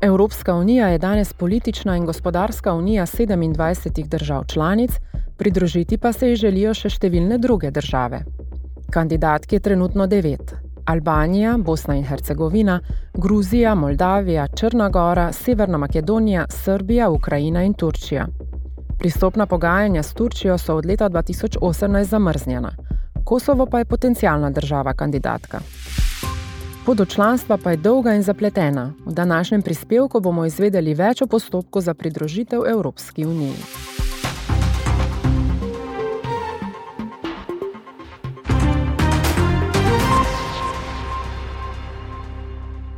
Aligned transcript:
Evropska 0.00 0.54
unija 0.54 0.88
je 0.88 0.98
danes 0.98 1.32
politična 1.32 1.96
in 1.96 2.06
gospodarska 2.06 2.74
unija 2.74 3.06
27 3.06 4.08
držav 4.08 4.44
članic, 4.44 4.90
pridružiti 5.36 5.98
pa 5.98 6.12
se 6.12 6.28
ji 6.28 6.36
želijo 6.36 6.74
še 6.74 6.88
številne 6.88 7.38
druge 7.38 7.70
države. 7.70 8.20
Kandidatki 8.90 9.56
je 9.56 9.60
trenutno 9.60 10.06
devet: 10.06 10.54
Albanija, 10.84 11.56
Bosna 11.58 11.96
in 11.96 12.04
Hercegovina, 12.04 12.80
Gruzija, 13.14 13.74
Moldavija, 13.74 14.46
Črna 14.54 14.88
Gora, 14.88 15.32
Severna 15.32 15.78
Makedonija, 15.78 16.46
Srbija, 16.48 17.10
Ukrajina 17.10 17.64
in 17.64 17.74
Turčija. 17.74 18.28
Pristopna 18.98 19.46
pogajanja 19.46 20.02
s 20.02 20.14
Turčijo 20.14 20.58
so 20.58 20.76
od 20.76 20.86
leta 20.86 21.10
2018 21.10 22.04
zamrznjena. 22.04 22.70
Kosovo 23.24 23.66
pa 23.66 23.78
je 23.78 23.84
potencijalna 23.84 24.50
država 24.50 24.94
kandidatka. 24.94 25.58
Pot 26.88 26.96
do 26.96 27.04
članstva 27.04 27.58
pa 27.64 27.70
je 27.70 27.76
dolga 27.76 28.14
in 28.14 28.22
zapletena. 28.22 28.92
V 29.06 29.12
današnjem 29.12 29.62
prispevku 29.62 30.20
bomo 30.20 30.44
izvedeli 30.44 30.94
več 30.94 31.22
o 31.22 31.26
postopku 31.26 31.80
za 31.80 31.94
pridružitev 31.94 32.62
Evropski 32.66 33.26
uniji. 33.26 33.52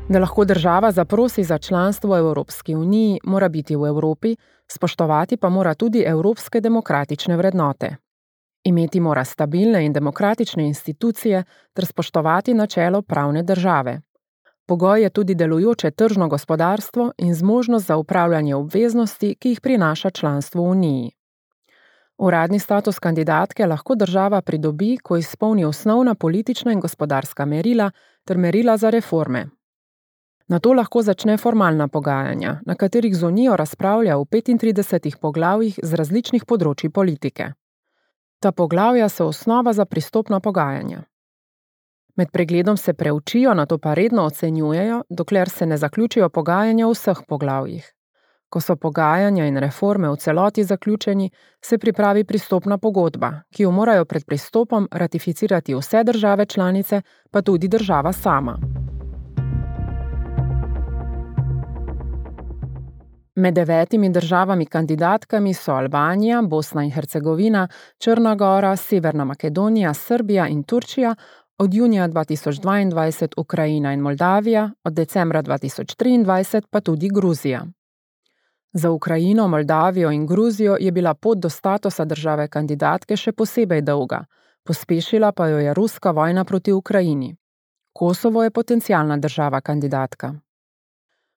Da 0.09 0.19
lahko 0.19 0.45
država 0.45 0.93
zaprosi 0.93 1.45
za 1.45 1.59
članstvo 1.59 2.15
v 2.15 2.19
Evropski 2.19 2.75
uniji, 2.75 3.19
mora 3.25 3.49
biti 3.49 3.77
v 3.77 3.87
Evropi, 3.87 4.37
spoštovati 4.73 5.37
pa 5.37 5.49
mora 5.49 5.75
tudi 5.75 6.05
evropske 6.07 6.61
demokratične 6.61 7.37
vrednote. 7.37 7.97
Imeti 8.65 9.01
mora 9.01 9.25
stabilne 9.25 9.85
in 9.85 9.93
demokratične 9.93 10.67
institucije 10.67 11.45
ter 11.73 11.87
spoštovati 11.87 12.55
načelo 12.55 13.03
pravne 13.03 13.43
države. 13.43 14.01
Pogoj 14.67 15.03
je 15.03 15.11
tudi 15.11 15.35
delujoče 15.35 15.91
tržno 15.91 16.29
gospodarstvo 16.29 17.13
in 17.19 17.35
zmožnost 17.35 17.87
za 17.87 17.97
upravljanje 17.97 18.55
obveznosti, 18.55 19.35
ki 19.35 19.49
jih 19.49 19.61
prinaša 19.61 20.11
članstvo 20.11 20.63
v 20.63 20.71
Uniji. 20.71 21.11
Uradni 22.19 22.59
status 22.59 22.99
kandidatke 22.99 23.67
lahko 23.67 23.95
država 23.95 24.43
pridobi, 24.43 24.97
ko 25.03 25.17
izpolni 25.17 25.65
osnovna 25.65 26.15
politična 26.15 26.73
in 26.73 26.81
gospodarska 26.81 27.45
merila 27.45 27.91
ter 28.25 28.39
merila 28.39 28.77
za 28.77 28.91
reforme. 28.91 29.47
Na 30.49 30.59
to 30.59 30.73
lahko 30.73 31.03
začne 31.03 31.37
formalna 31.37 31.89
pogajanja, 31.89 32.61
na 32.67 32.75
katerih 32.75 33.17
z 33.17 33.25
Unijo 33.25 33.57
razpravlja 33.57 34.17
v 34.17 34.25
35 34.25 35.17
poglavjih 35.17 35.81
z 35.83 35.95
različnih 35.95 36.45
področji 36.45 36.91
politike. 36.91 37.53
Ta 38.43 38.53
poglavja 38.53 39.09
so 39.09 39.27
osnova 39.27 39.73
za 39.73 39.85
pristopna 39.85 40.41
pogajanja. 40.41 41.03
Med 42.17 42.31
pregledom 42.33 42.77
se 42.77 42.93
preučijo, 42.93 43.55
na 43.55 43.67
to 43.67 43.79
pa 43.79 43.95
redno 43.95 44.23
ocenjujejo, 44.23 45.03
dokler 45.09 45.49
se 45.49 45.67
ne 45.67 45.77
zaključijo 45.77 46.29
pogajanja 46.29 46.87
v 46.87 46.91
vseh 46.91 47.19
poglavjih. 47.29 47.93
Ko 48.49 48.61
so 48.61 48.77
pogajanja 48.77 49.47
in 49.47 49.57
reforme 49.57 50.09
v 50.09 50.17
celoti 50.17 50.65
zaključeni, 50.65 51.31
se 51.65 51.79
pripravi 51.79 52.25
pristopna 52.25 52.79
pogodba, 52.79 53.33
ki 53.53 53.63
jo 53.63 53.71
morajo 53.71 54.05
pred 54.05 54.25
pristopom 54.27 54.89
ratificirati 54.93 55.75
vse 55.75 56.05
države 56.05 56.47
članice, 56.47 57.03
pa 57.31 57.43
tudi 57.43 57.69
država 57.69 58.13
sama. 58.13 58.59
Med 63.41 63.55
devetimi 63.55 64.09
državami 64.13 64.67
kandidatkami 64.67 65.55
so 65.55 65.73
Albanija, 65.73 66.43
Bosna 66.43 66.83
in 66.85 66.91
Hercegovina, 66.91 67.69
Črna 67.99 68.35
Gora, 68.35 68.77
Severna 68.77 69.25
Makedonija, 69.25 69.95
Srbija 69.95 70.49
in 70.49 70.63
Turčija, 70.63 71.15
od 71.59 71.75
junija 71.75 72.09
2022 72.09 73.29
Ukrajina 73.37 73.93
in 73.93 74.01
Moldavija, 74.01 74.71
od 74.85 74.93
decembra 74.93 75.43
2023 75.43 76.63
pa 76.71 76.81
tudi 76.81 77.09
Gruzija. 77.09 77.65
Za 78.73 78.91
Ukrajino, 78.91 79.49
Moldavijo 79.49 80.11
in 80.11 80.27
Gruzijo 80.27 80.77
je 80.81 80.93
bila 80.93 81.15
pot 81.15 81.39
do 81.39 81.49
statusa 81.49 82.05
države 82.05 82.49
kandidatke 82.49 83.17
še 83.17 83.33
posebej 83.33 83.81
dolga, 83.81 84.25
pospešila 84.65 85.33
pa 85.33 85.49
jo 85.49 85.59
je 85.59 85.75
ruska 85.75 86.11
vojna 86.11 86.45
proti 86.45 86.73
Ukrajini. 86.73 87.37
Kosovo 87.93 88.45
je 88.45 88.51
potencijalna 88.51 89.17
država 89.17 89.61
kandidatka. 89.61 90.35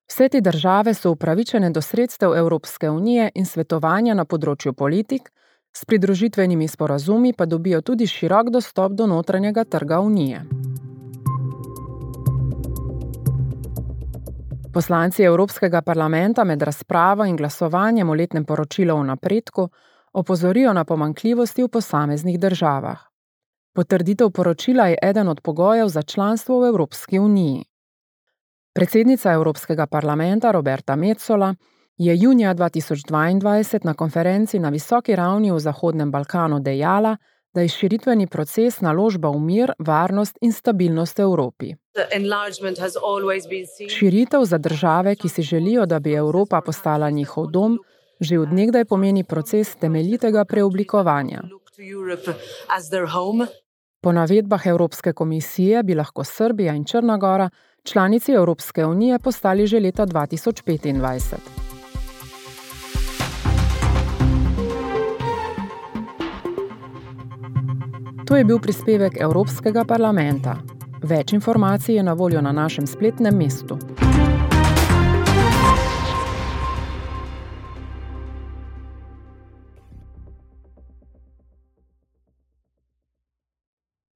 Vse 0.07 0.29
te 0.29 0.41
države 0.41 0.93
so 0.93 1.11
upravičene 1.11 1.69
do 1.69 1.81
sredstev 1.81 2.35
Evropske 2.35 2.89
unije 2.89 3.31
in 3.35 3.45
svetovanja 3.45 4.13
na 4.13 4.25
področju 4.25 4.73
politik, 4.73 5.31
s 5.73 5.85
pridružitvenimi 5.85 6.67
sporazumi 6.67 7.33
pa 7.33 7.45
dobijo 7.45 7.81
tudi 7.81 8.07
širok 8.07 8.49
dostop 8.49 8.91
do 8.91 9.07
notranjega 9.07 9.63
trga 9.63 9.99
unije. 9.99 10.43
Poslanci 14.73 15.23
Evropskega 15.23 15.81
parlamenta 15.81 16.43
med 16.43 16.61
razpravo 16.61 17.25
in 17.25 17.35
glasovanjem 17.37 18.09
o 18.09 18.13
letnem 18.13 18.45
poročilu 18.45 18.95
o 18.95 19.03
napredku 19.03 19.69
opozorijo 20.13 20.73
na 20.73 20.83
pomankljivosti 20.83 21.63
v 21.63 21.67
posameznih 21.67 22.39
državah. 22.39 22.99
Potrditev 23.75 24.29
poročila 24.29 24.87
je 24.87 24.97
eden 25.01 25.27
od 25.27 25.41
pogojev 25.41 25.87
za 25.87 26.01
članstvo 26.01 26.59
v 26.59 26.67
Evropski 26.67 27.19
uniji. 27.19 27.63
Predsednica 28.73 29.31
Evropskega 29.31 29.85
parlamenta 29.85 30.51
Roberta 30.51 30.95
Metzola 30.95 31.53
je 31.97 32.17
junija 32.17 32.55
2022 32.55 33.85
na 33.85 33.93
konferenci 33.93 34.59
na 34.59 34.69
visoki 34.69 35.15
ravni 35.15 35.51
v 35.51 35.59
Zahodnem 35.59 36.11
Balkanu 36.11 36.59
dejala, 36.59 37.17
da 37.53 37.61
je 37.61 37.69
širitveni 37.69 38.27
proces 38.27 38.81
naložba 38.81 39.29
v 39.29 39.39
mir, 39.39 39.73
varnost 39.79 40.37
in 40.41 40.51
stabilnost 40.51 41.19
Evropi. 41.19 41.75
Širitev 43.89 44.45
za 44.45 44.57
države, 44.57 45.15
ki 45.15 45.29
si 45.29 45.41
želijo, 45.41 45.85
da 45.85 45.99
bi 45.99 46.13
Evropa 46.13 46.61
postala 46.61 47.09
njihov 47.09 47.51
dom, 47.51 47.77
že 48.19 48.39
odnegdaj 48.39 48.85
pomeni 48.85 49.23
proces 49.23 49.75
temeljitega 49.75 50.45
preoblikovanja. 50.45 51.41
Po 54.01 54.11
navedbah 54.11 54.67
Evropske 54.67 55.13
komisije 55.13 55.83
bi 55.83 55.95
lahko 55.95 56.23
Srbija 56.23 56.73
in 56.73 56.85
Črna 56.85 57.17
Gora 57.17 57.49
članici 57.83 58.31
Evropske 58.31 58.85
unije 58.85 59.19
postali 59.19 59.67
že 59.67 59.79
leta 59.79 60.05
2025. 60.05 61.35
To 68.25 68.35
je 68.35 68.43
bil 68.43 68.59
prispevek 68.59 69.21
Evropskega 69.21 69.83
parlamenta. 69.85 70.55
Več 71.03 71.33
informacij 71.33 71.95
je 71.95 72.03
na 72.03 72.13
voljo 72.13 72.41
na 72.41 72.51
našem 72.51 72.87
spletnem 72.87 73.37
mestu. 73.37 73.77